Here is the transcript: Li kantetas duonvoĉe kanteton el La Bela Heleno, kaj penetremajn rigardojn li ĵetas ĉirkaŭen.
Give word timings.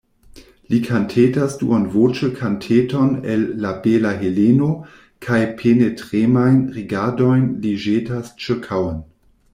Li 0.73 0.77
kantetas 0.85 1.57
duonvoĉe 1.59 2.29
kanteton 2.39 3.11
el 3.35 3.43
La 3.65 3.75
Bela 3.85 4.15
Heleno, 4.23 4.71
kaj 5.27 5.39
penetremajn 5.61 6.61
rigardojn 6.79 7.49
li 7.67 7.79
ĵetas 7.87 8.37
ĉirkaŭen. 8.47 9.03